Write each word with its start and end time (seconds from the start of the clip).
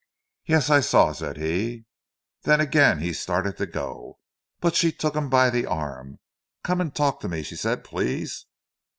"Yes, 0.47 0.71
I 0.71 0.79
saw," 0.79 1.11
said 1.11 1.37
he. 1.37 1.85
Then 2.41 2.59
again 2.59 2.97
he 3.01 3.13
started 3.13 3.55
to 3.57 3.67
go. 3.67 4.17
But 4.59 4.75
she 4.75 4.91
took 4.91 5.15
him 5.15 5.29
by 5.29 5.51
the 5.51 5.67
arm. 5.67 6.17
"Come 6.63 6.81
and 6.81 6.95
talk 6.95 7.19
to 7.19 7.29
me," 7.29 7.43
she 7.43 7.55
said. 7.55 7.83
"Please!" 7.83 8.47